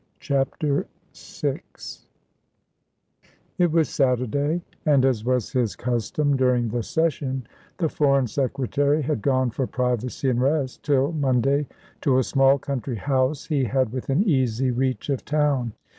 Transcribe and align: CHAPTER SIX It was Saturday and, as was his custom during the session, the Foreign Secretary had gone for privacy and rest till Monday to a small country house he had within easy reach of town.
CHAPTER 0.19 0.87
SIX 1.13 2.07
It 3.59 3.71
was 3.71 3.87
Saturday 3.87 4.63
and, 4.83 5.05
as 5.05 5.23
was 5.23 5.51
his 5.51 5.75
custom 5.75 6.35
during 6.35 6.69
the 6.69 6.81
session, 6.81 7.45
the 7.77 7.87
Foreign 7.87 8.25
Secretary 8.25 9.03
had 9.03 9.21
gone 9.21 9.51
for 9.51 9.67
privacy 9.67 10.27
and 10.27 10.41
rest 10.41 10.81
till 10.81 11.11
Monday 11.11 11.67
to 12.01 12.17
a 12.17 12.23
small 12.23 12.57
country 12.57 12.95
house 12.95 13.45
he 13.45 13.65
had 13.65 13.91
within 13.93 14.23
easy 14.23 14.71
reach 14.71 15.07
of 15.09 15.23
town. 15.23 15.73